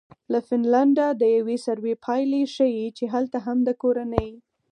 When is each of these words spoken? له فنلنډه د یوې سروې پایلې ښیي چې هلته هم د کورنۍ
له 0.31 0.39
فنلنډه 0.47 1.07
د 1.21 1.23
یوې 1.37 1.57
سروې 1.65 1.93
پایلې 2.05 2.41
ښیي 2.53 2.85
چې 2.97 3.03
هلته 3.13 3.37
هم 3.45 3.57
د 3.67 3.69
کورنۍ 3.81 4.29